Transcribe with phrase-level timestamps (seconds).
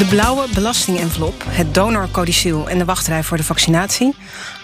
[0.00, 4.14] De blauwe belastingenvelop, het donorcodicil en de wachtrij voor de vaccinatie.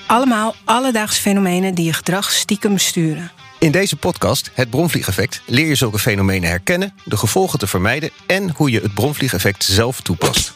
[0.06, 3.30] Allemaal alledaagse fenomenen die je gedrag stiekem besturen.
[3.58, 8.50] In deze podcast, het bronvliegeffect, leer je zulke fenomenen herkennen, de gevolgen te vermijden en
[8.50, 10.52] hoe je het bronvliegeffect zelf toepast.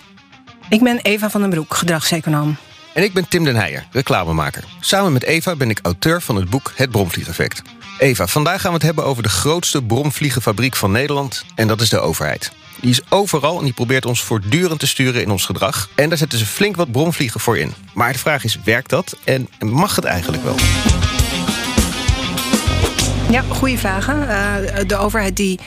[0.69, 2.57] Ik ben Eva van den Broek, gedragseconoom.
[2.95, 4.65] En ik ben Tim den Heijer, reclamemaker.
[4.81, 7.62] Samen met Eva ben ik auteur van het boek Het Bromvliegeffect.
[7.98, 11.45] Eva, vandaag gaan we het hebben over de grootste bromvliegenfabriek van Nederland.
[11.55, 12.53] En dat is de overheid.
[12.80, 15.89] Die is overal en die probeert ons voortdurend te sturen in ons gedrag.
[15.95, 17.75] En daar zetten ze flink wat bromvliegen voor in.
[17.95, 20.56] Maar de vraag is, werkt dat en mag het eigenlijk wel?
[23.30, 24.23] Ja, goede vragen.
[24.23, 24.56] Uh,
[24.87, 25.61] de overheid die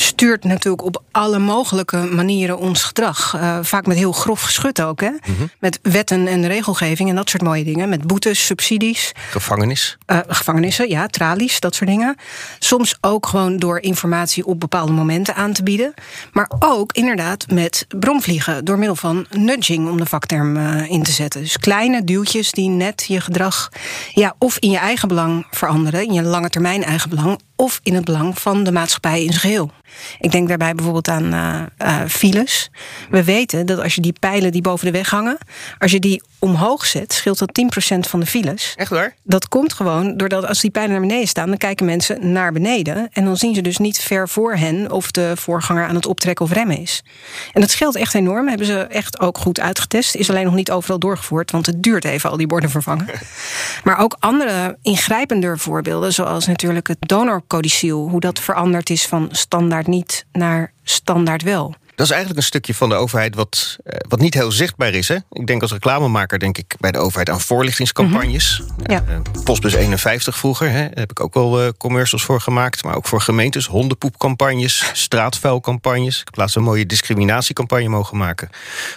[0.00, 3.34] stuurt natuurlijk op alle mogelijke manieren ons gedrag.
[3.36, 5.00] Uh, vaak met heel grof geschut ook.
[5.00, 5.10] Hè?
[5.20, 5.50] -hmm.
[5.58, 7.88] Met wetten en regelgeving en dat soort mooie dingen.
[7.88, 9.12] Met boetes, subsidies.
[9.30, 9.96] Gevangenis.
[10.06, 12.16] Uh, gevangenissen, ja, tralies, dat soort dingen.
[12.58, 15.94] Soms ook gewoon door informatie op bepaalde momenten aan te bieden.
[16.32, 18.64] Maar ook inderdaad met bromvliegen.
[18.64, 21.40] Door middel van nudging, om de vakterm uh, in te zetten.
[21.40, 23.68] Dus kleine duwtjes die net je gedrag...
[24.12, 26.06] Ja, of in je eigen belang veranderen.
[26.06, 29.40] In je lange termijn eigen belang of in het belang van de maatschappij in zijn
[29.40, 29.70] geheel.
[30.20, 32.70] Ik denk daarbij bijvoorbeeld aan uh, uh, files.
[33.10, 35.38] We weten dat als je die pijlen die boven de weg hangen,
[35.78, 37.60] als je die omhoog zet, scheelt dat
[37.94, 38.74] 10% van de files.
[38.76, 39.14] Echt waar?
[39.22, 43.08] Dat komt gewoon doordat als die pijlen naar beneden staan, dan kijken mensen naar beneden.
[43.12, 46.44] En dan zien ze dus niet ver voor hen of de voorganger aan het optrekken
[46.44, 47.02] of remmen is.
[47.52, 48.48] En dat scheelt echt enorm.
[48.48, 50.14] Hebben ze echt ook goed uitgetest.
[50.14, 53.06] Is alleen nog niet overal doorgevoerd, want het duurt even al die borden vervangen.
[53.84, 59.86] maar ook andere ingrijpender voorbeelden, zoals natuurlijk het donorcodiciel, hoe dat veranderd is van standaard
[59.86, 61.74] niet naar standaard wel.
[61.98, 63.76] Dat is eigenlijk een stukje van de overheid wat,
[64.08, 65.08] wat niet heel zichtbaar is.
[65.08, 65.16] Hè?
[65.32, 68.60] Ik denk als reclamemaker denk ik bij de overheid aan voorlichtingscampagnes.
[68.60, 68.90] Mm -hmm.
[68.90, 69.04] ja.
[69.08, 72.84] uh, Postbus 51 vroeger, hè, daar heb ik ook wel uh, commercials voor gemaakt.
[72.84, 76.20] Maar ook voor gemeentes, hondenpoepcampagnes, straatvuilcampagnes.
[76.20, 78.48] Ik heb laatst een mooie discriminatiecampagne mogen maken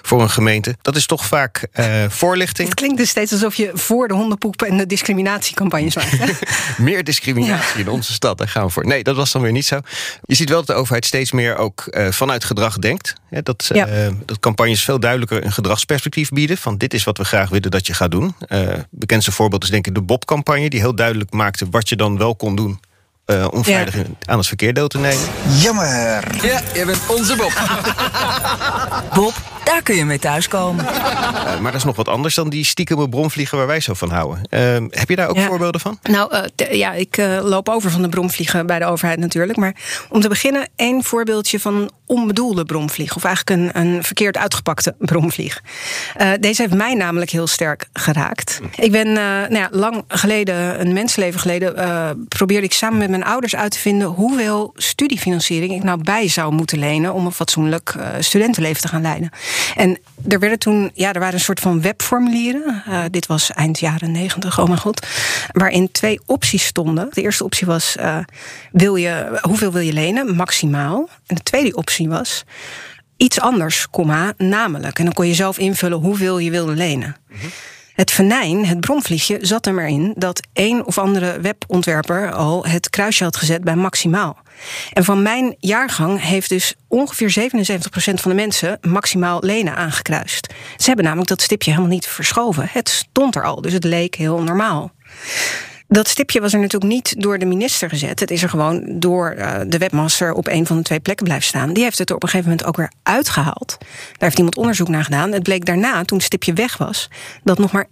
[0.01, 0.75] voor een gemeente.
[0.81, 2.67] Dat is toch vaak uh, voorlichting.
[2.67, 6.39] Het klinkt dus steeds alsof je voor de hondenpoep en de discriminatiecampagnes maakt.
[6.77, 7.85] meer discriminatie ja.
[7.85, 8.85] in onze stad, daar gaan we voor.
[8.85, 9.79] Nee, dat was dan weer niet zo.
[10.21, 12.90] Je ziet wel dat de overheid steeds meer ook vanuit gedrag denkt.
[13.29, 13.87] Hè, dat, ja.
[13.87, 16.57] uh, dat campagnes veel duidelijker een gedragsperspectief bieden.
[16.57, 18.35] Van dit is wat we graag willen dat je gaat doen.
[18.49, 20.69] Uh, bekendste voorbeeld is denk ik de Bob-campagne.
[20.69, 22.79] Die heel duidelijk maakte wat je dan wel kon doen.
[23.25, 24.03] Uh, om veilig ja.
[24.25, 25.23] aan het verkeer deel te nemen.
[25.59, 26.45] Jammer.
[26.45, 27.51] Ja, je bent onze Bob.
[29.15, 30.85] Bob, daar kun je mee thuiskomen.
[30.85, 34.09] Uh, maar dat is nog wat anders dan die stiekeme bromvliegen waar wij zo van
[34.09, 34.41] houden.
[34.49, 35.47] Uh, heb je daar ook ja.
[35.47, 35.99] voorbeelden van?
[36.03, 39.57] Nou, uh, ja, ik loop over van de bromvliegen bij de overheid natuurlijk.
[39.57, 39.75] Maar
[40.09, 43.15] om te beginnen, één voorbeeldje van een onbedoelde bromvlieg.
[43.15, 45.61] Of eigenlijk een, een verkeerd uitgepakte bromvlieg.
[46.39, 48.59] deze heeft mij namelijk heel sterk geraakt.
[48.75, 51.73] Ik ben nou ja, lang geleden, een mensenleven geleden,
[52.27, 56.53] probeerde ik samen met mijn ouders uit te vinden hoeveel studiefinanciering ik nou bij zou
[56.53, 59.29] moeten lenen om een fatsoenlijk studentenleven te gaan leiden.
[59.75, 62.83] En er werden toen, ja, er waren een soort van webformulieren.
[63.11, 65.07] Dit was eind jaren negentig, oh mijn god.
[65.51, 67.07] Waarin twee opties stonden.
[67.11, 67.95] De eerste optie was:
[68.71, 70.35] wil je, hoeveel wil je lenen?
[70.35, 71.09] Maximaal.
[71.27, 72.43] En de tweede optie was
[73.17, 73.87] iets anders,
[74.37, 74.99] namelijk.
[74.99, 77.15] En dan kon je zelf invullen hoeveel je wilde lenen.
[77.93, 82.89] Het venijn, het bromvliegje, zat er maar in dat een of andere webontwerper al het
[82.89, 84.37] kruisje had gezet bij maximaal.
[84.93, 90.53] En van mijn jaargang heeft dus ongeveer 77% van de mensen maximaal lenen aangekruist.
[90.77, 92.67] Ze hebben namelijk dat stipje helemaal niet verschoven.
[92.71, 94.91] Het stond er al, dus het leek heel normaal.
[95.91, 98.19] Dat stipje was er natuurlijk niet door de minister gezet.
[98.19, 101.47] Het is er gewoon door uh, de webmaster op een van de twee plekken blijven
[101.47, 101.73] staan.
[101.73, 103.77] Die heeft het er op een gegeven moment ook weer uitgehaald.
[103.79, 105.31] Daar heeft iemand onderzoek naar gedaan.
[105.31, 107.09] Het bleek daarna, toen het stipje weg was,
[107.43, 107.89] dat nog maar 11%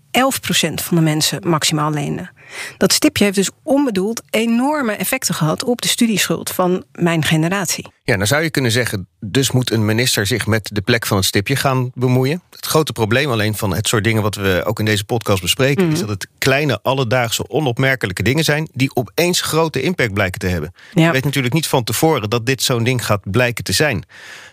[0.73, 2.31] van de mensen maximaal leenden.
[2.77, 7.87] Dat stipje heeft dus onbedoeld enorme effecten gehad op de studieschuld van mijn generatie.
[8.03, 11.17] Ja, dan zou je kunnen zeggen, dus moet een minister zich met de plek van
[11.17, 12.41] het stipje gaan bemoeien.
[12.49, 15.85] Het grote probleem alleen van het soort dingen wat we ook in deze podcast bespreken,
[15.85, 15.91] mm.
[15.91, 20.73] is dat het kleine, alledaagse, onopmerkelijke dingen zijn die opeens grote impact blijken te hebben.
[20.93, 21.05] Ja.
[21.05, 24.03] Je weet natuurlijk niet van tevoren dat dit zo'n ding gaat blijken te zijn.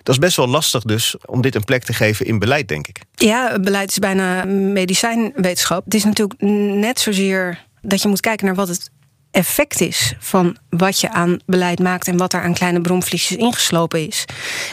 [0.02, 2.87] Dat is best wel lastig dus om dit een plek te geven in beleid, denk
[2.87, 3.00] ik.
[3.14, 5.84] Ja, beleid is bijna medicijnwetenschap.
[5.84, 6.40] Het is natuurlijk
[6.81, 8.91] net zozeer dat je moet kijken naar wat het
[9.31, 14.06] effect is van wat je aan beleid maakt en wat er aan kleine bromvliegjes ingeslopen
[14.06, 14.25] is.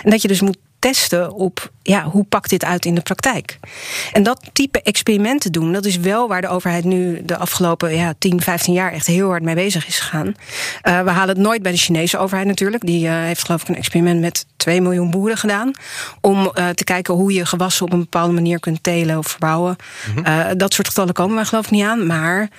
[0.03, 3.59] En dat je dus moet testen op ja, hoe pakt dit uit in de praktijk.
[4.11, 8.13] En dat type experimenten doen, dat is wel waar de overheid nu de afgelopen ja,
[8.17, 10.27] 10, 15 jaar echt heel hard mee bezig is gegaan.
[10.27, 12.85] Uh, we halen het nooit bij de Chinese overheid natuurlijk.
[12.85, 15.71] Die uh, heeft geloof ik een experiment met 2 miljoen boeren gedaan.
[16.21, 19.75] Om uh, te kijken hoe je gewassen op een bepaalde manier kunt telen of verbouwen.
[20.15, 20.57] Mm -hmm.
[20.57, 22.05] dat soort getallen komen we geloof ik niet aan.
[22.05, 22.49] Maar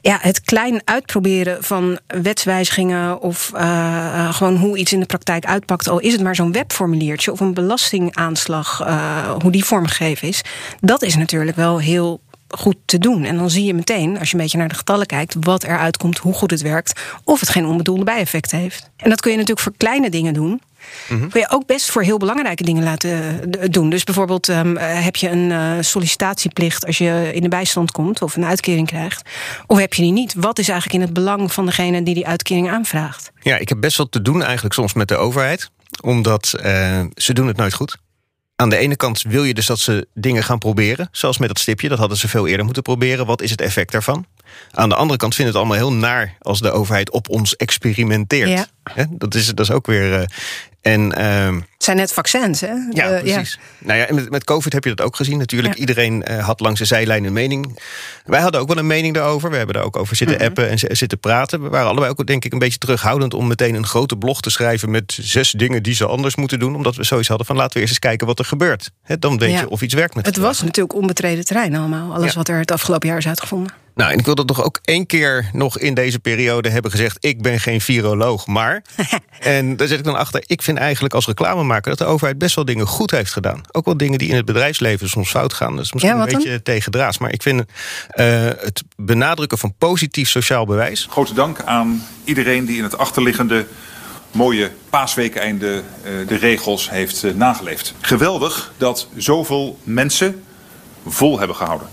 [0.00, 5.88] ja, het klein uitproberen van wetswijzigingen of uh, gewoon hoe iets in de praktijk uitpakt,
[5.88, 10.42] al is het maar zo'n webformuliertje of een belastingaanslag, uh, hoe die vormgegeven is,
[10.80, 13.24] dat is natuurlijk wel heel goed te doen.
[13.24, 15.96] En dan zie je meteen, als je een beetje naar de getallen kijkt, wat eruit
[15.96, 18.90] komt, hoe goed het werkt, of het geen onbedoelde bijeffecten heeft.
[18.96, 20.60] En dat kun je natuurlijk voor kleine dingen doen.
[21.08, 23.10] Mm Kun je ook best voor heel belangrijke dingen laten
[23.60, 23.90] eh, doen.
[23.90, 28.36] Dus bijvoorbeeld um, heb je een uh, sollicitatieplicht als je in de bijstand komt of
[28.36, 29.28] een uitkering krijgt.
[29.66, 30.34] Of heb je die niet?
[30.36, 33.30] Wat is eigenlijk in het belang van degene die die uitkering aanvraagt?
[33.40, 35.70] Ja, ik heb best wat te doen eigenlijk soms met de overheid.
[36.00, 37.96] Omdat uh, ze doen het nooit goed.
[38.56, 41.08] Aan de ene kant wil je dus dat ze dingen gaan proberen.
[41.12, 43.26] Zoals met dat stipje, dat hadden ze veel eerder moeten proberen.
[43.26, 44.26] Wat is het effect daarvan?
[44.70, 48.48] Aan de andere kant vind het allemaal heel naar als de overheid op ons experimenteert.
[48.94, 49.06] Ja.
[49.10, 50.30] Dat, is, dat is ook weer.
[50.80, 52.72] En, uh, het zijn net vaccins, hè?
[52.90, 53.58] Ja, precies.
[53.60, 53.86] Ja.
[53.86, 55.38] Nou ja, met, met COVID heb je dat ook gezien.
[55.38, 55.80] Natuurlijk, ja.
[55.80, 57.78] iedereen uh, had langs de zijlijn een mening.
[58.24, 59.50] Wij hadden ook wel een mening daarover.
[59.50, 60.50] We hebben daar ook over zitten mm -hmm.
[60.50, 61.62] appen en zitten praten.
[61.62, 64.50] We waren allebei ook, denk ik, een beetje terughoudend om meteen een grote blog te
[64.50, 66.74] schrijven met zes dingen die ze anders moeten doen.
[66.74, 68.90] Omdat we zoiets hadden van laten we eerst eens kijken wat er gebeurt.
[69.02, 69.60] He, dan weet ja.
[69.60, 70.34] je of iets werkt met het.
[70.34, 72.14] Het was natuurlijk onbetreden terrein allemaal.
[72.14, 73.72] Alles wat er het afgelopen jaar is uitgevonden.
[73.94, 77.16] Nou, en ik wil dat toch ook één keer nog in deze periode hebben gezegd:
[77.20, 78.82] ik ben geen viroloog, maar.
[79.40, 80.42] en daar zet ik dan achter.
[80.46, 83.60] Ik vind eigenlijk als reclamemaker dat de overheid best wel dingen goed heeft gedaan.
[83.72, 85.76] Ook wel dingen die in het bedrijfsleven soms fout gaan.
[85.76, 87.18] Dat is misschien ja, een beetje tegendraads.
[87.18, 87.64] Maar ik vind uh,
[88.44, 91.06] het benadrukken van positief sociaal bewijs.
[91.10, 93.66] Grote dank aan iedereen die in het achterliggende
[94.32, 97.94] mooie paasweekeinde uh, de regels heeft uh, nageleefd.
[98.00, 100.42] Geweldig dat zoveel mensen
[101.06, 101.88] vol hebben gehouden.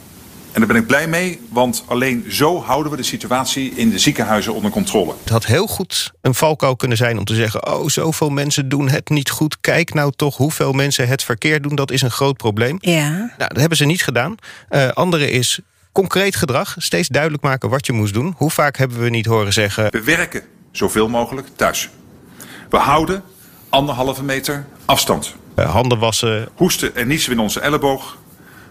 [0.51, 3.99] En daar ben ik blij mee, want alleen zo houden we de situatie in de
[3.99, 5.13] ziekenhuizen onder controle.
[5.19, 8.89] Het had heel goed een valkuil kunnen zijn om te zeggen: Oh, zoveel mensen doen
[8.89, 9.57] het niet goed.
[9.61, 11.75] Kijk nou toch hoeveel mensen het verkeerd doen.
[11.75, 12.77] Dat is een groot probleem.
[12.79, 13.09] Ja.
[13.09, 14.35] Nou, dat hebben ze niet gedaan.
[14.69, 15.59] Uh, andere is
[15.91, 16.75] concreet gedrag.
[16.77, 18.33] Steeds duidelijk maken wat je moest doen.
[18.37, 20.41] Hoe vaak hebben we niet horen zeggen: We werken
[20.71, 21.89] zoveel mogelijk thuis.
[22.69, 23.23] We houden
[23.69, 25.35] anderhalve meter afstand.
[25.55, 26.49] Uh, handen wassen.
[26.55, 28.17] Hoesten en niezen in onze elleboog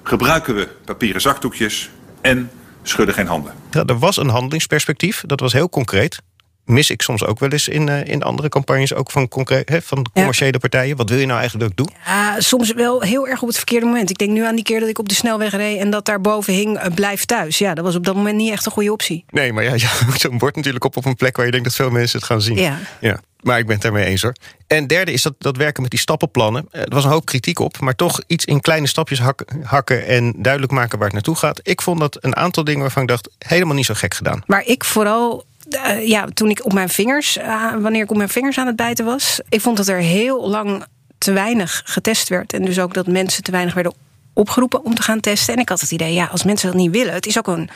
[0.06, 2.50] gebruiken we papieren zakdoekjes en
[2.82, 3.52] schudden geen handen.
[3.70, 6.20] Ja, er was een handelingsperspectief, dat was heel concreet.
[6.64, 9.82] Mis ik soms ook wel eens in, uh, in andere campagnes, ook van, concreet, hè,
[9.82, 10.58] van de commerciële ja.
[10.58, 10.96] partijen.
[10.96, 12.00] Wat wil je nou eigenlijk dat ik doe?
[12.06, 14.10] Ja, soms wel heel erg op het verkeerde moment.
[14.10, 16.20] Ik denk nu aan die keer dat ik op de snelweg reed en dat daar
[16.20, 17.58] boven hing: uh, blijf thuis.
[17.58, 19.24] Ja, dat was op dat moment niet echt een goede optie.
[19.30, 21.76] Nee, maar ja, ja zo'n bord natuurlijk op op een plek waar je denkt dat
[21.76, 22.56] veel mensen het gaan zien.
[22.56, 22.78] Ja.
[23.00, 23.20] ja.
[23.46, 24.34] Maar ik ben het daarmee eens hoor.
[24.66, 26.69] En derde is dat, dat werken met die stappenplannen.
[26.70, 29.20] Er was een hoop kritiek op, maar toch iets in kleine stapjes
[29.62, 31.60] hakken, en duidelijk maken waar het naartoe gaat.
[31.62, 34.43] Ik vond dat een aantal dingen waarvan ik dacht, helemaal niet zo gek gedaan.
[34.46, 38.28] Maar ik vooral uh, ja, toen ik op mijn vingers, uh, wanneer ik op mijn
[38.28, 40.84] vingers aan het bijten was, ik vond dat er heel lang
[41.19, 42.52] te weinig getest werd.
[42.52, 43.94] En dus ook dat mensen te weinig werden
[44.32, 45.54] opgeroepen om te gaan testen.
[45.54, 47.70] En ik had het idee, ja, als mensen dat niet willen, het is ook een,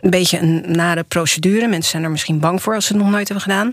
[0.00, 1.68] een beetje een nare procedure.
[1.68, 3.72] Mensen zijn er misschien bang voor als ze het nog nooit hebben gedaan.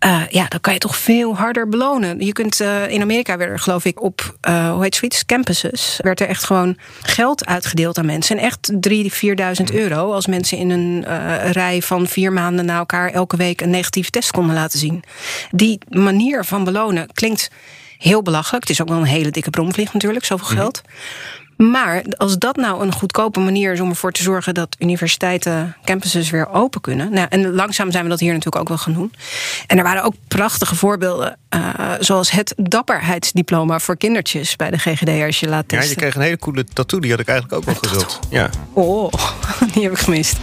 [0.00, 2.20] Uh, ja, dan kan je toch veel harder belonen.
[2.20, 5.98] Je kunt uh, in Amerika werd er, geloof ik, op uh, hoe heet zoiets, campuses,
[6.02, 8.38] werd er echt gewoon geld uitgedeeld aan mensen.
[8.38, 11.04] En echt 3.000, 4.000 euro als mensen in een
[11.52, 15.02] rij van vier maanden na elkaar elke week een negatieve test konden laten zien.
[15.50, 17.50] Die manier van belonen klinkt
[17.98, 18.62] heel belachelijk.
[18.62, 20.82] Het is ook wel een hele dikke bromvlieg natuurlijk, zoveel geld.
[21.56, 26.30] Maar als dat nou een goedkope manier is om ervoor te zorgen dat universiteiten, campuses
[26.30, 27.12] weer open kunnen.
[27.12, 29.12] Nou, en langzaam zijn we dat hier natuurlijk ook wel gaan doen.
[29.66, 31.60] En er waren ook prachtige voorbeelden, uh,
[31.98, 35.88] zoals het dapperheidsdiploma voor kindertjes bij de GGD als je laat testen.
[35.88, 38.18] Ja, je kreeg een hele coole tattoo, die had ik eigenlijk ook wel gewild.
[38.30, 38.50] Ja.
[38.72, 39.12] Oh,
[39.72, 40.36] die heb ik gemist.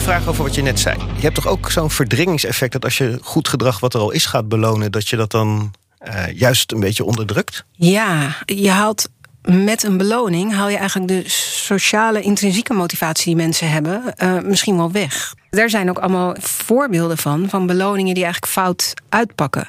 [0.00, 0.96] Vraag over wat je net zei.
[0.98, 4.26] Je hebt toch ook zo'n verdringingseffect dat als je goed gedrag wat er al is
[4.26, 5.74] gaat belonen, dat je dat dan
[6.06, 7.64] uh, juist een beetje onderdrukt?
[7.72, 9.08] Ja, je haalt
[9.42, 14.76] met een beloning haal je eigenlijk de sociale intrinsieke motivatie die mensen hebben, uh, misschien
[14.76, 15.34] wel weg.
[15.50, 19.68] Er zijn ook allemaal voorbeelden van, van beloningen die eigenlijk fout uitpakken.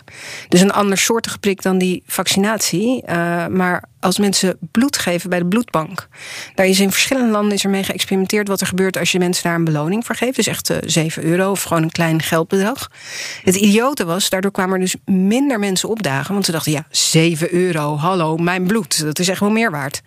[0.49, 3.03] Dus een ander soortige prik dan die vaccinatie.
[3.09, 6.07] Uh, maar als mensen bloed geven bij de bloedbank.
[6.55, 9.43] Daar is in verschillende landen is er mee geëxperimenteerd wat er gebeurt als je mensen
[9.43, 10.35] daar een beloning voor geeft.
[10.35, 12.91] Dus echt uh, 7 euro of gewoon een klein geldbedrag.
[13.43, 16.33] Het idiote was, daardoor kwamen er dus minder mensen opdagen.
[16.33, 19.01] Want ze dachten, ja, 7 euro, hallo, mijn bloed.
[19.01, 20.01] Dat is echt wel meer waard.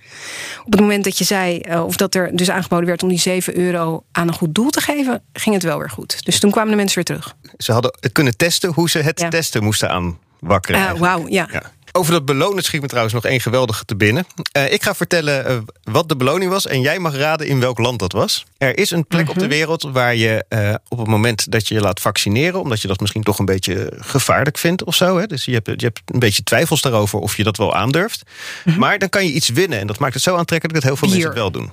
[0.64, 3.18] Op het moment dat je zei, uh, of dat er dus aangeboden werd om die
[3.18, 6.24] 7 euro aan een goed doel te geven, ging het wel weer goed.
[6.24, 7.34] Dus toen kwamen de mensen weer terug.
[7.56, 9.28] Ze hadden het kunnen testen hoe ze het ja.
[9.28, 10.80] testen moesten aanwakkeren.
[10.80, 11.48] Uh, Wauw, ja.
[11.52, 11.62] ja.
[11.92, 14.26] Over dat belonen schiet me trouwens nog één geweldige te binnen.
[14.56, 17.78] Uh, ik ga vertellen uh, wat de beloning was en jij mag raden in welk
[17.78, 18.44] land dat was.
[18.58, 21.74] Er is een plek op de wereld waar je uh, op het moment dat je
[21.74, 25.18] je laat vaccineren, omdat je dat misschien toch een beetje gevaarlijk vindt of zo.
[25.18, 25.26] Hè?
[25.26, 28.22] Dus je hebt, je hebt een beetje twijfels daarover of je dat wel aandurft.
[28.64, 28.78] -hmm.
[28.78, 31.08] Maar dan kan je iets winnen en dat maakt het zo aantrekkelijk dat heel veel
[31.08, 31.16] Bier.
[31.16, 31.72] mensen het wel doen.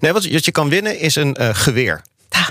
[0.00, 2.02] Nee, wat, wat je kan winnen is een geweer.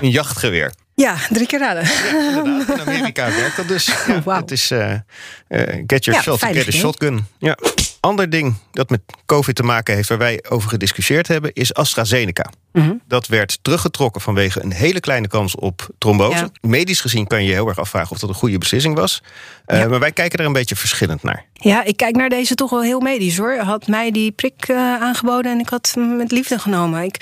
[0.02, 0.74] Een jachtgeweer.
[1.02, 1.84] Ja, drie keer raden.
[1.84, 2.78] Ja, inderdaad.
[2.78, 3.86] In Amerika werkt dat dus.
[4.08, 4.42] Ja, Wauw.
[4.42, 7.26] Het is uh, uh, get yourself Ja, veilig, shotgun.
[7.40, 7.58] Ja.
[8.00, 10.10] Ander ding dat met COVID te maken heeft...
[10.10, 12.50] waar wij over gediscussieerd hebben, is AstraZeneca.
[12.72, 12.94] Mhm.
[13.08, 16.38] Dat werd teruggetrokken vanwege een hele kleine kans op trombose.
[16.38, 16.50] Ja.
[16.70, 19.24] Medisch gezien kan je heel erg afvragen of dat een goede beslissing was.
[19.68, 19.88] Uh, Ja.
[19.88, 21.46] Maar wij kijken er een beetje verschillend naar.
[21.54, 23.58] Ja, ik kijk naar deze toch wel heel medisch hoor.
[23.58, 27.04] Had mij die prik eh, aangeboden en ik had hem met liefde genomen.
[27.04, 27.18] Ik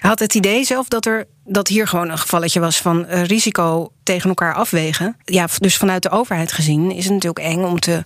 [0.00, 3.92] had het idee zelf dat er dat hier gewoon een gevalletje was van eh, risico
[4.02, 5.16] tegen elkaar afwegen.
[5.24, 8.02] Ja, dus vanuit de overheid gezien is het natuurlijk eng om te,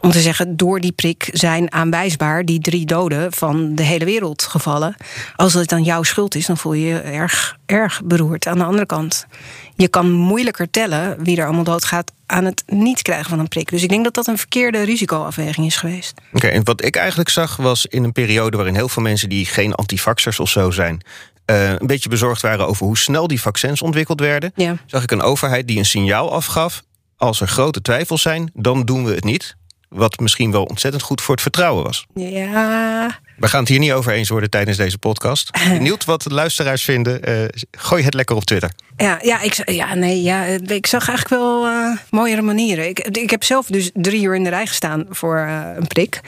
[0.00, 0.56] om te zeggen...
[0.56, 4.96] door die prik zijn aanwijsbaar die drie doden van de hele wereld gevallen.
[5.36, 8.46] Als het dan jouw schuld is, dan voel je je erg, erg beroerd.
[8.46, 9.26] Aan de andere kant,
[9.74, 12.12] je kan moeilijker tellen wie er allemaal doodgaat...
[12.26, 13.70] aan het niet krijgen van een prik.
[13.70, 16.20] Dus ik denk dat dat een verkeerde risicoafweging is geweest.
[16.32, 19.46] Oké, en wat ik eigenlijk zag was in een periode waarin heel veel mensen die
[19.46, 21.02] geen antivaxers of zo zijn.
[21.46, 24.52] Eh, een beetje bezorgd waren over hoe snel die vaccins ontwikkeld werden.
[24.54, 24.76] Ja.
[24.86, 26.82] Zag ik een overheid die een signaal afgaf.
[27.16, 29.56] Als er grote twijfels zijn, dan doen we het niet.
[29.88, 32.06] Wat misschien wel ontzettend goed voor het vertrouwen was.
[32.14, 35.50] Ja, We gaan het hier niet over eens worden tijdens deze podcast.
[35.68, 37.22] Benieuwd wat de luisteraars vinden.
[37.22, 38.70] eh, gooi het lekker op Twitter.
[38.96, 42.88] Ja, ja, ik, ja, nee, ja, ik zag eigenlijk wel eh, mooiere manieren.
[42.88, 46.20] Ik, ik heb zelf dus drie uur in de rij gestaan voor eh, een prik.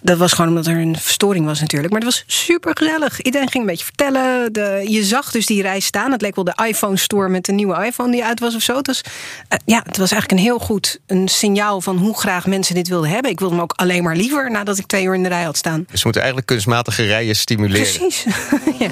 [0.00, 1.92] Dat was gewoon omdat er een verstoring was natuurlijk.
[1.92, 3.20] Maar het was super gezellig.
[3.20, 4.52] Iedereen ging een beetje vertellen.
[4.52, 6.12] De, je zag dus die rij staan.
[6.12, 8.80] Het leek wel de iPhone store met de nieuwe iPhone die uit was of zo.
[8.80, 12.88] Eh, ja, het was eigenlijk een heel goed een signaal van hoe graag mensen dit
[12.88, 13.30] wilden hebben.
[13.30, 15.56] Ik wilde hem ook alleen maar liever nadat ik twee uur in de rij had
[15.56, 15.84] staan.
[15.90, 17.98] Dus we moeten eigenlijk kunstmatige rijen stimuleren.
[17.98, 18.24] Precies.
[18.78, 18.90] ja.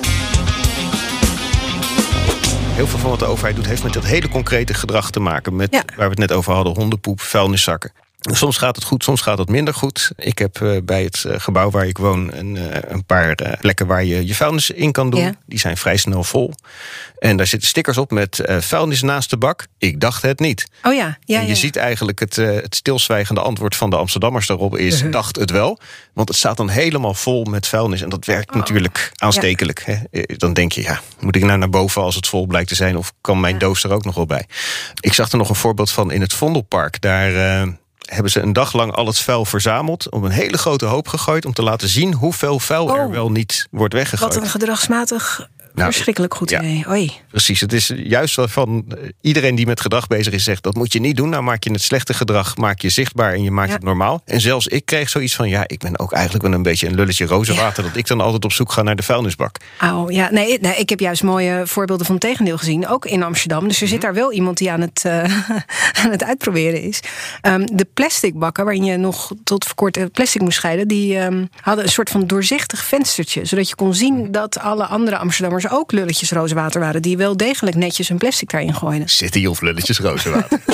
[2.75, 5.57] Heel veel van wat de overheid doet, heeft met dat hele concrete gedrag te maken.
[5.57, 5.83] Met Ja.
[5.87, 7.93] waar we het net over hadden: hondenpoep, vuilniszakken.
[8.21, 10.11] Soms gaat het goed, soms gaat het minder goed.
[10.17, 13.87] Ik heb eh, bij het eh, gebouw waar ik woon een, eh, een paar plekken
[13.87, 15.21] waar je je vuilnis in kan doen.
[15.21, 15.35] Ja.
[15.47, 16.53] Die zijn vrij snel vol.
[17.19, 19.67] En daar zitten stickers op met vuilnis naast de bak.
[19.79, 20.67] Ik dacht het niet.
[20.83, 21.55] Oh ja, ja, en je ja.
[21.55, 25.13] ziet eigenlijk het, het stilzwijgende antwoord van de Amsterdammers daarop is: Uh-huh.
[25.13, 25.79] dacht het wel.
[26.13, 28.03] Want het staat dan helemaal vol met vuilnis.
[28.03, 29.83] En dat werkt natuurlijk aanstekelijk.
[29.85, 30.25] Hè?
[30.37, 32.97] Dan denk je, ja, moet ik nou naar boven als het vol blijkt te zijn?
[32.97, 34.47] Of kan mijn doos er ook nog wel bij?
[35.01, 37.01] Ik zag er nog een voorbeeld van in het Vondelpark.
[37.01, 37.79] Daar.
[38.11, 41.45] Hebben ze een dag lang al het vuil verzameld, op een hele grote hoop gegooid,
[41.45, 43.11] om te laten zien hoeveel vuil er Oh.
[43.13, 44.35] wel niet wordt weggegooid.
[44.35, 46.61] Wat een gedragsmatig Nou, verschrikkelijk goed ja.
[46.63, 46.85] idee.
[46.89, 47.13] Oei.
[47.31, 50.75] Precies, het is juist wel van eh, iedereen die met gedrag bezig is, zegt dat
[50.75, 51.29] moet je niet doen.
[51.29, 53.75] Nou maak je het slechte gedrag maak je zichtbaar en je maakt Ja.
[53.75, 54.23] het normaal.
[54.25, 56.95] En zelfs ik kreeg zoiets van, ja, ik ben ook eigenlijk wel een beetje een
[56.95, 57.83] lulletje rozenwater.
[57.83, 59.57] Dat ik dan altijd op zoek ga naar de vuilnisbak.
[59.79, 63.23] Au, ja, nee, nee, ik heb juist mooie voorbeelden van het tegendeel gezien, ook in
[63.23, 63.69] Amsterdam.
[63.69, 63.93] Dus er Mhm.
[63.93, 65.25] zit daar wel iemand die aan het, eh,
[66.05, 67.01] aan het uitproberen is.
[67.41, 71.19] Ehm, de plastic bakken, waarin je nog tot voor kort eh, plastic moest scheiden, die
[71.19, 73.97] ehm, hadden een soort van doorzichtig venstertje, zodat je kon Mhm.
[73.97, 78.51] zien dat alle andere Amsterdammers ook lulletjes rozenwater waren, die wel degelijk netjes hun plastic
[78.51, 79.09] daarin gooiden.
[79.09, 80.61] City of lulletjes rozenwater.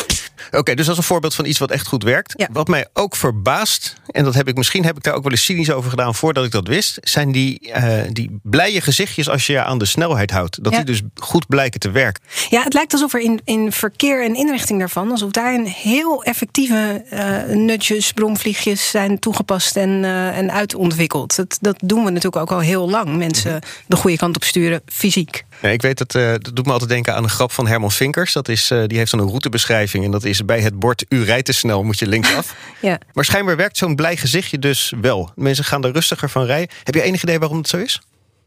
[0.50, 2.34] Oké, dus dat is een voorbeeld van iets wat echt goed werkt.
[2.36, 2.48] Ja.
[2.52, 5.44] Wat mij ook verbaast, en dat heb ik misschien heb ik daar ook wel eens
[5.44, 9.52] cynisch over gedaan voordat ik dat wist, zijn die, eh, die blije gezichtjes als je
[9.52, 10.64] je aan de snelheid houdt.
[10.64, 10.78] Dat Ja.
[10.78, 12.22] die dus goed blijken te werken.
[12.50, 16.22] Ja, het lijkt alsof er in, in verkeer en inrichting daarvan, alsof daar een heel
[16.24, 21.36] effectieve eh nutjes, bromvliegjes zijn toegepast en, eh, en uitontwikkeld.
[21.36, 23.16] Dat, dat doen we natuurlijk ook al heel lang.
[23.16, 25.44] Mensen de goede kant op sturen, fysiek.
[25.62, 27.90] Nee, ik weet dat, eh, dat doet me altijd denken aan een grap van Herman
[27.90, 28.32] Vinkers.
[28.32, 31.22] Dat is, eh, die heeft dan een routebeschrijving en dat is bij het bord u
[31.24, 32.54] rijdt te snel, moet je linksaf.
[32.80, 32.98] Ja.
[33.12, 35.30] maar schijnbaar werkt zo'n blij gezichtje dus wel.
[35.34, 36.76] Mensen gaan er rustiger van rijden.
[36.82, 38.00] Heb je enig idee waarom het zo is?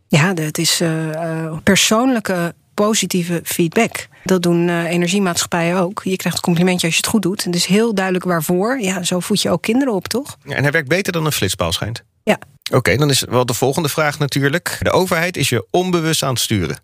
[0.07, 4.07] Ja, het is eh, persoonlijke positieve feedback.
[4.23, 6.01] Dat doen energiemaatschappijen ook.
[6.03, 7.43] Je krijgt een complimentje als je het goed doet.
[7.43, 8.79] Het is heel duidelijk waarvoor.
[8.81, 10.37] Ja, zo voed je ook kinderen op, toch?
[10.43, 12.03] Ja, En hij werkt beter dan een flitspaal schijnt.
[12.23, 12.39] Ja.
[12.71, 14.77] Oké, dan is wel de volgende vraag natuurlijk.
[14.81, 16.79] De overheid is je onbewust aan het sturen.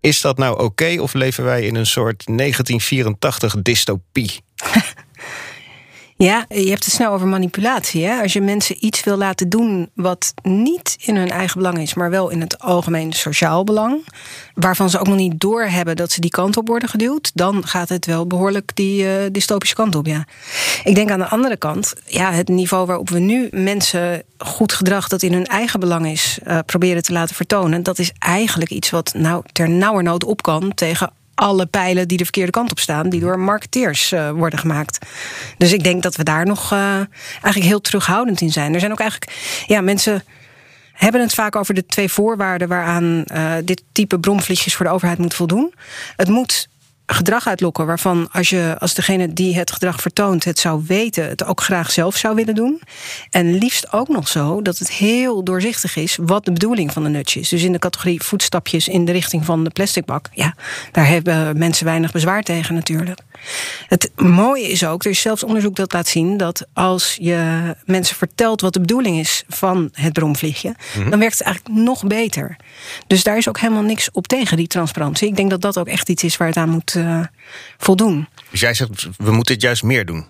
[0.00, 4.40] Is dat nou oké of leven wij in een soort 1984 dystopie?
[6.16, 8.04] Ja, je hebt het snel over manipulatie.
[8.04, 8.22] Hè?
[8.22, 12.10] Als je mensen iets wil laten doen wat niet in hun eigen belang is, maar
[12.10, 14.04] wel in het algemeen sociaal belang,
[14.54, 17.88] waarvan ze ook nog niet doorhebben dat ze die kant op worden geduwd, dan gaat
[17.88, 20.06] het wel behoorlijk die eh, dystopische kant op.
[20.06, 20.24] Ja.
[20.84, 25.08] Ik denk aan de andere kant, ja, het niveau waarop we nu mensen goed gedrag
[25.08, 28.90] dat in hun eigen belang is, eh, proberen te laten vertonen, dat is eigenlijk iets
[28.90, 33.08] wat nou ter nauwernood op kan tegen alle pijlen die de verkeerde kant op staan,
[33.08, 35.06] die door marketeers uh, worden gemaakt.
[35.58, 36.94] Dus ik denk dat we daar nog uh,
[37.32, 38.74] eigenlijk heel terughoudend in zijn.
[38.74, 39.32] Er zijn ook eigenlijk,
[39.66, 40.24] ja, mensen
[40.92, 45.18] hebben het vaak over de twee voorwaarden waaraan uh, dit type bromvliegjes voor de overheid
[45.18, 45.74] moet voldoen.
[46.16, 46.68] Het moet
[47.06, 51.44] gedrag uitlokken waarvan als, je, als degene die het gedrag vertoont het zou weten, het
[51.44, 52.80] ook graag zelf zou willen doen.
[53.30, 57.08] En liefst ook nog zo dat het heel doorzichtig is wat de bedoeling van de
[57.08, 57.48] nutje is.
[57.48, 60.28] Dus in de categorie voetstapjes in de richting van de plastic bak.
[60.32, 60.54] Ja,
[60.92, 63.20] daar hebben mensen weinig bezwaar tegen natuurlijk.
[63.88, 68.16] Het mooie is ook, er is zelfs onderzoek dat laat zien dat als je mensen
[68.16, 71.10] vertelt wat de bedoeling is van het bromvliegje, mhm.
[71.10, 72.56] dan werkt het eigenlijk nog beter.
[73.06, 75.28] Dus daar is ook helemaal niks op tegen, die transparantie.
[75.28, 77.20] Ik denk dat dat ook echt iets is waar het aan moet uh,
[77.78, 78.28] voldoen.
[78.50, 80.26] Dus jij zegt, we moeten het juist meer doen?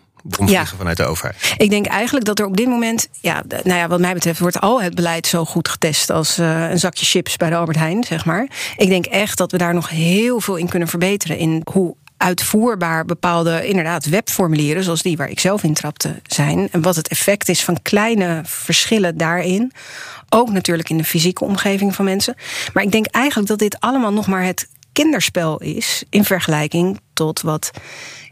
[0.46, 0.66] Ja.
[0.66, 1.54] vanuit de overheid.
[1.56, 4.60] Ik denk eigenlijk dat er op dit moment, ja, nou ja, wat mij betreft, wordt
[4.60, 8.04] al het beleid zo goed getest als uh, een zakje chips bij de Albert Heijn,
[8.04, 8.48] zeg maar.
[8.76, 13.04] Ik denk echt dat we daar nog heel veel in kunnen verbeteren in hoe uitvoerbaar
[13.04, 16.68] bepaalde inderdaad webformulieren, zoals die waar ik zelf in trapte, zijn.
[16.70, 19.72] En wat het effect is van kleine verschillen daarin.
[20.28, 22.34] Ook natuurlijk in de fysieke omgeving van mensen.
[22.72, 27.40] Maar ik denk eigenlijk dat dit allemaal nog maar het kinderspel is in vergelijking tot
[27.40, 27.70] wat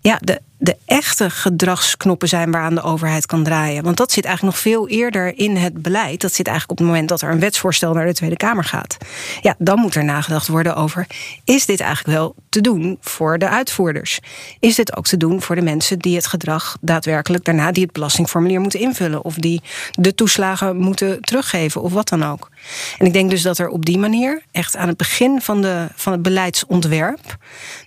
[0.00, 3.82] ja, de, de echte gedragsknoppen zijn waaraan de overheid kan draaien.
[3.82, 6.20] Want dat zit eigenlijk nog veel eerder in het beleid.
[6.20, 8.96] Dat zit eigenlijk op het moment dat er een wetsvoorstel naar de Tweede Kamer gaat.
[9.40, 11.06] Ja, dan moet er nagedacht worden over:
[11.44, 14.20] is dit eigenlijk wel te doen voor de uitvoerders?
[14.60, 17.92] Is dit ook te doen voor de mensen die het gedrag daadwerkelijk daarna, die het
[17.92, 22.50] belastingformulier moeten invullen of die de toeslagen moeten teruggeven of wat dan ook?
[22.98, 25.86] En ik denk dus dat er op die manier, echt aan het begin van, de,
[25.94, 27.36] van het beleidsontwerp,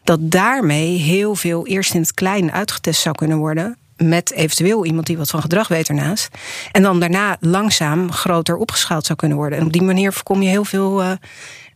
[0.03, 3.77] dat daarmee heel veel eerst in het klein uitgetest zou kunnen worden.
[3.97, 6.27] Met eventueel iemand die wat van gedrag weet ernaast.
[6.71, 9.59] En dan daarna langzaam groter opgeschaald zou kunnen worden.
[9.59, 11.11] En op die manier voorkom je heel veel uh,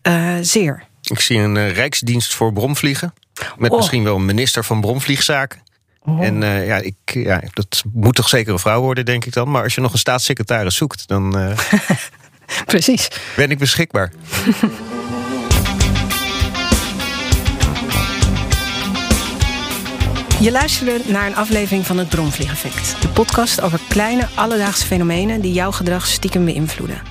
[0.08, 0.84] uh, zeer.
[1.02, 3.14] Ik zie een uh, Rijksdienst voor bromvliegen.
[3.58, 3.78] Met oh.
[3.78, 5.62] misschien wel een minister van bromvliegzaken.
[6.02, 6.24] Oh.
[6.24, 9.52] En ja, ik, ja, dat moet toch zeker een vrouw worden, denk ik dan.
[9.52, 11.36] Maar als je nog een staatssecretaris zoekt, dan.
[12.66, 13.08] Precies.
[13.36, 14.12] Ben ik beschikbaar.
[20.42, 23.02] Je luisterde naar een aflevering van het Bromvliegeffect.
[23.02, 27.02] De podcast over kleine alledaagse fenomenen die jouw gedrag stiekem beïnvloeden.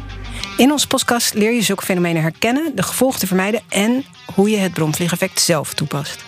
[0.57, 4.57] In onze podcast leer je zulke fenomenen herkennen, de gevolgen te vermijden en hoe je
[4.57, 6.25] het bromvliegeffect zelf toepast.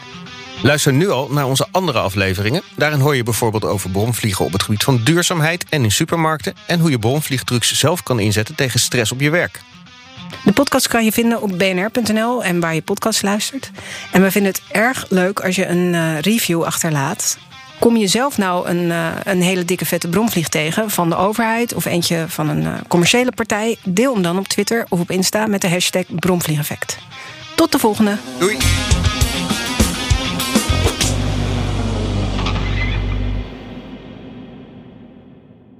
[0.62, 2.62] Luister nu al naar onze andere afleveringen.
[2.76, 6.80] Daarin hoor je bijvoorbeeld over bromvliegen op het gebied van duurzaamheid en in supermarkten en
[6.80, 9.60] hoe je bromvliegtrucs zelf kan inzetten tegen stress op je werk.
[10.44, 13.70] De podcast kan je vinden op bnr.nl en waar je podcast luistert.
[14.12, 17.38] En we vinden het erg leuk als je een uh, review achterlaat.
[17.78, 21.74] Kom je zelf nou een, uh, een hele dikke vette bromvlieg tegen van de overheid
[21.74, 23.76] of eentje van een uh, commerciële partij?
[23.84, 26.98] Deel hem dan op Twitter of op Insta met de hashtag bromvliegeffect.
[27.54, 28.16] Tot de volgende.
[28.38, 28.56] Doei.